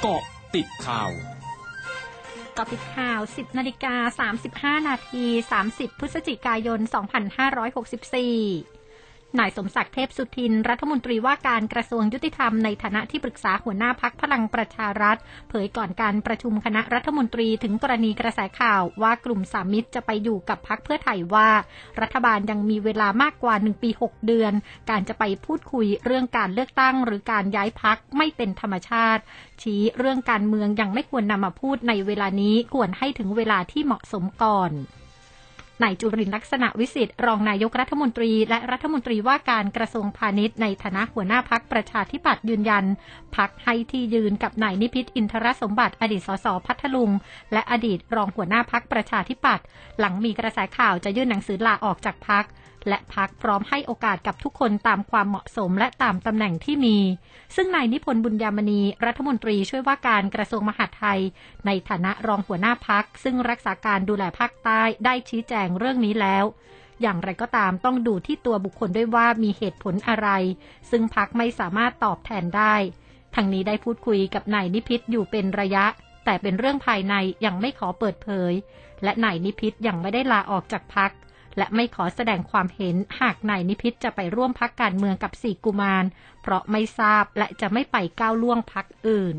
[0.00, 0.22] เกาะ
[0.54, 1.10] ติดข่าว
[2.56, 4.28] กาะติดข่าว 10นาฬิกา
[4.78, 5.24] 35 นาที
[5.62, 8.79] 30 พฤศจิกายน 2564
[9.38, 15.16] นายสมศักดิ์เทพสุทิน รัฐมนตรีว่าการกระทรวงยุติธรรมในฐานะที่ปรึกษาหัวหน้าพักพลังประชารัฐ
[15.48, 21.48] เผยก่อนการประชุมคณะรัฐมนตรีถึงกรณีกระแสข่าวว่ากลุ่มสามิตรจะไปอยู่กับพักเพื่อไทยว่า
[22.00, 24.52] รัฐบาลยังมีเวลามากกว่า 1 ปี 6 เดือน
[24.90, 29.22] การจะไปพูดคุยเรื่องการเลือกตั้ง หรือการย้ายพักไม่เป็นธรรมชาติ
[29.62, 34.72] ชี้เรื่องการเมืองยังไม่ควรนำมาพูดในเวลานี้ควรให้ถึงเวลาที่เหมาะสมก่อน
[35.82, 42.84] นายจุรินลักษณะวิสิทธิ์รองนายกรัฐมนตรี และรัฐมนตรีว่าการกระทรวงพาณิชย์ในฐานะหัวหน้าพักประชาธิปัตย์ยืนยัน
[43.36, 47.10] พักให้ที่ยืนกับนายนิพิษอินทรสมบัติอดีตสสพัทลุง
[47.52, 49.64] และอดีตรองหัวหน้าพักประชาธิปัตย์
[49.98, 52.44] หลังมีกระแสข่าวจะยื่นหนังสือลาออกจากพัก
[52.88, 56.98] และพักพร้อมให้โอกาสกับทุกคนตามความเหมาะสมและตามตำแหน่งที่มี
[57.56, 61.20] ซึ่งนายนิพนธ์บุญยามณีรัฐมนตรีช่วยว่าการกระทรวงมหาดไทย
[61.66, 66.44] ในฐานะรองหัวหน้าพักซึ่งรักษาการดูแลภาคใต้ได้ชี้แจงเรื่องนี้แล้ว
[67.00, 70.28] อย่างไรก็ตามต้องดูที่ตัวบุคคลด้วยว่ามีเหตุผลอะไร
[70.90, 72.74] ซึ่งพักไม่สามารถตอบแทนได้
[73.34, 75.86] ทางนี้ได้พูดคุยกับนายนิพิษอยู่เป็นระยะ
[76.24, 77.14] แต่เป็นเรื่องภายใน
[77.44, 78.52] ยังไม่ขอเปิดเผย
[79.04, 81.10] และนายนิพิษยังไม่ได้ลาออกจากพัก
[81.60, 86.04] และไม่ขอแสดงความเห็นหากนายนิพิษจะไปร่วมพักการเมืองกับสี่กุมาร
[86.42, 89.36] เพราะไม่ทราบและจะไม่ไปก้าวล่วงพักอื่น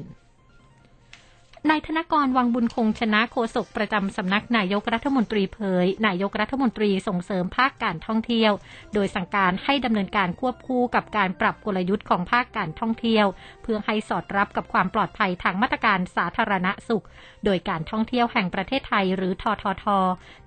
[1.70, 8.52] นายธนกรวังบุญคงชนะโฆษกประจำสำนักนายกรัฐมนตรีเผย นายกรัฐมนตรีส่งเสริมภาคการท่องเที่ยว
[8.94, 13.26] โดยสั่งการให้ดำเนินการควบคู่กับการปรับกลยุทธ์ของภาคการท่องเที่ยว
[13.64, 17.06] เพื่อให้สอดรับกับความปลอดภัยทางมาตรการสาธารณสุข
[17.46, 19.86] โดยการท่องเที่ยวแห่งประเทศไทยหรือททท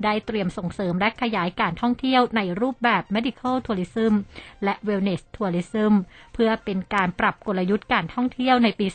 [0.04, 4.12] ได้เตรียมส่งเสริมและขยายการท่องเที่ยวในรูปแบบ medical tourism
[4.64, 5.92] และ wellness tourism
[6.34, 8.86] เพื่อเป็นการปรับกลยุทธ์การท่องเที่ยวในปี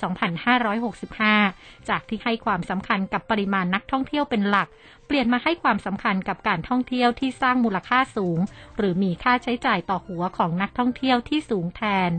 [0.90, 4.68] 2565 จากที่ให้ความสำคัญกับปริมาณนักท่องเที่ยวเป็นหลัก
[5.08, 8.40] เปลี่ยนมาให้ความสำคัญกับการท่องเที่ยวที่สร้างมูลค่าสูง
[8.78, 12.12] หรือมีค่าใช้จ่ายต่อหัวของนักท่องเที่ยวที่สูงแทน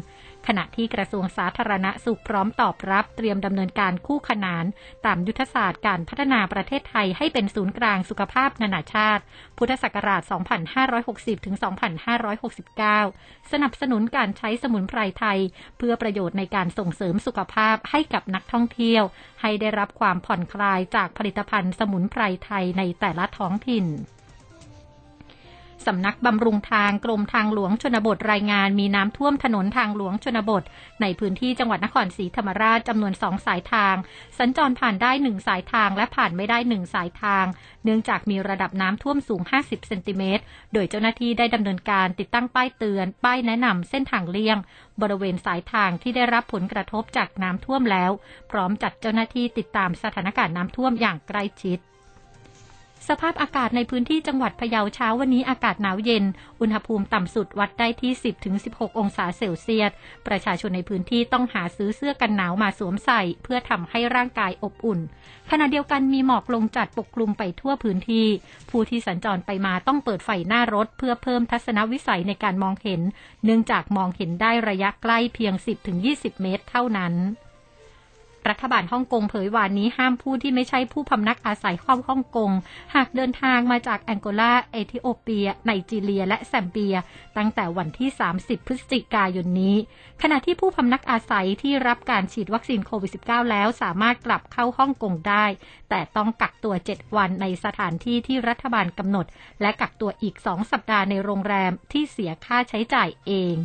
[0.47, 4.65] ขณะที่กระทรวงสาธารณสุขพร้อมตอบรับเตรียมดำเนินการคู่ขนาน
[5.07, 9.23] ตามยุทธศาสตร์การพัฒนาประเทศไทยให้เป็นศูนย์กลางสุขภาพนานาชาติ
[9.59, 10.23] พุทธศักราช
[10.85, 11.57] 2560 ถึง
[12.73, 15.39] 2569 สนับสนุนการใช้สมุนไพรไทย
[15.79, 19.05] เพื่อประโยชน์ในการส่งเสริมสุขภาพให้กับนักท่องเที่ยว
[19.41, 23.87] ให้ได้รับความผ่อนคลายจากผลิตภัณฑ์สมุนไพรไทยในแต่ละท้องถิ่น
[25.87, 30.63] สำนักบำรุงทางกรมทางหลวงชนบทรายงานมีน้ำท่วมถนนทางหลวงชนบท
[31.03, 33.95] ในพื้นที่จังหวัดนครศรีธรรมราชจำนวนสองสายทาง
[34.39, 37.47] สัญจรผ่านได้หนึ่งสายทางและผ่านไม่ได้หนึ่งสายทาง
[37.85, 40.43] เนื่องจากมีระดับน้ำท่วมสูง 50 เซนติเมตร
[40.73, 44.59] โดยเจ้าหน้าที่ได้ดำเนินการติดตั้งป้ายเตือน ป้ายแนะนำเส้นทางเลี่ยง
[45.03, 48.11] บริเวณสายทางที่ได้รับผลกระทบจากน้ำท่วมแล้ว
[48.51, 51.81] พร้อมจัดเจ้าหน้าที่ติดตามสถานการณ์น้ำท่วมอย่างใกล้ชิด
[53.09, 56.25] สภาพอากาศในพื้นที่จังหวัดพะเยาเช้าวันนี้อากาศหนาวเย็น
[56.61, 58.13] อุณหภูมิต่ำสุดวัดได้ที่
[58.57, 59.91] 10-16 องศาเซลเซียส
[60.27, 65.01] ประชาชนในพื้นที่ต้องหาซื้อเสื้อกันหนาวมาสวมใส่ เพื่อทำให้ร่างกายอบอุ่น
[65.51, 68.27] ขณะเดียวกันมีหมอกลงจัดปกคลุมไปทั่วพื้นที่
[68.71, 73.01] ผู้ที่สัญจรไปมาต้องเปิดไฟหน้ารถ เพื่อเพิ่มทัศนวิสัยในการมองเห็น
[73.45, 75.55] เนื่องจากมองเห็นได้ระยะใกล้เพียง
[75.99, 77.15] 10-20 เมตร เท่านั้น
[78.51, 82.51] รัฐบาลฮ่องกงเผยวานนี้ห้ามผู้ที่ไม่ใช่ผู้พำนักอาศัยเข้าฮ่องกง
[82.95, 86.97] หากเดินทางมาจากแองโกลา เอธิโอเปีย ไนจีเรีย และแซมเบีย
[87.37, 89.77] ตั้งแต่วันที่ 30 พฤศจิกายนนี้
[90.23, 95.45] ขณะที่ผู้พำนักอาศัยที่รับการฉีดวัคซีนโควิด -19 แล้วสามารถกลับเข้าฮ่องกงได้
[95.91, 99.27] แต่ต้องกักตัว 7 วันในสถานที่ที่รัฐบาลกำหนด
[99.61, 103.57] และกักตัวอีก 2 สัปดาห์ในโรงแรมที่เสียค่าใช้จ่ายเอง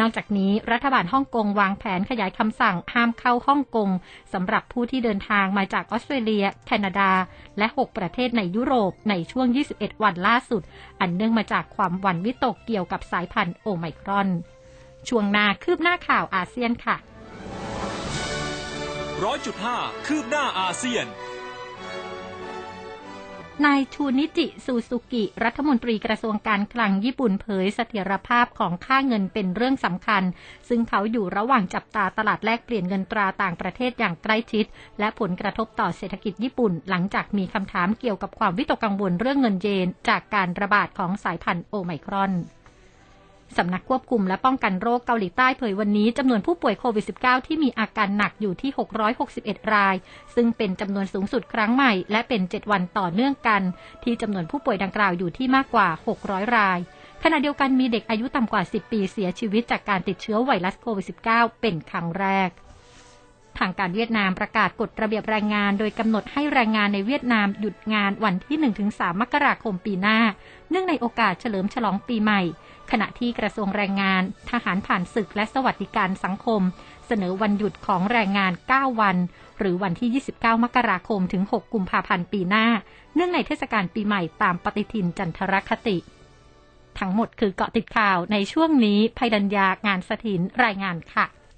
[0.00, 3.88] นอกจากนี้รัฐบาลฮ่องกงวางแผนขยายคำสั่งห้ามเข้าฮ่องกง
[4.32, 7.10] สำหรับผู้ที่เดินทางมาจากออสเตรเลีย แคนาดา
[7.58, 9.46] และ 6 ประเทศในยุโรปในช่วง
[9.76, 10.62] 21 วันล่าสุด
[11.00, 14.28] อันเนื่องมาจากความหวั่นวิตกเกี่ยวกับสายพันธุ์โอไมครอน
[15.08, 16.96] ช่วงหน้าคืบหน้าข่าวอาเซียนค่ะ
[19.24, 19.76] ร้อยจุดห้า
[20.06, 21.06] คืบหน้าอาเซียน
[23.66, 30.22] นายชูนิจิซูซูกิ รัฐมนตรีกระทรวงการคลังญี่ปุ่นเผยเสถียรภาพของค่าเงินเป็นเรื่องสำคัญ
[30.68, 34.64] ซึ่งเขาอยู่ระหว่างจับตาตลาดแลกเปลี่ยนเงินตราต่างประเทศอย่างใกล้ชิด
[34.98, 42.34] และผลกระทบต่อเศรษฐกิจญี่ปุ่น หลังจากมีคำถามเกี่ยวกับความวิตกกังวลเรื่องเงินเยน จากการระบาดของสายพันธุ์โอไมครอน
[43.56, 48.70] สำนักควบคุมและป้องกันโรคเกาหลีใต้เผยวันนี้จำนวนผู้ป่วยโควิด -19 ที่มีอาการหนักอยู่ที่
[49.22, 49.94] 661 ราย
[50.34, 53.62] ซึ่งเป็นจำนวนสูงสุดครั้งใหม่ และเป็น 7 วันต่อเนื่องกัน
[54.04, 55.88] ที่จำนวนผู้ป่วยดังกล่าวอยู่ที่มากกว่า
[56.22, 56.78] 600 ราย
[57.22, 62.50] ขณะเดียวกันมีเด็กอายุต่ำกว่า 10 ปีเสียชีวิตจากการติดเชื้อไวรัสโควิด -19 เป็นครั้งแรก
[63.58, 68.56] ทางการเวียดนามประกาศกฎระเบียบแรงงาน โดยกำหนดให้แรงงานในเวียดนามหยุดงานวันที่
[68.90, 70.18] 1-3 มกราคมปีหน้า
[70.70, 72.40] เนื่องในโอกาสเฉลิมฉลองปีใหม่
[72.90, 76.62] ขณะที่กระทรวงแรงงาน ทหารผ่านศึกและสวัสดิการสังคม
[77.06, 79.16] เสนอวันหยุดของแรงงาน 9 วัน
[79.58, 82.66] หรือวันที่ 29 มกราคมถึง 6 กุมภาพันธ์ปีหน้า
[83.14, 85.96] เนื่องในเทศกาลปีใหม่ตามปฏิทินจันทรคติ
[86.98, 91.26] ทั้งหมดคือเกาะติดข่าวในช่วงนี้ภัยดัญญางานสถินรายงานค่ะ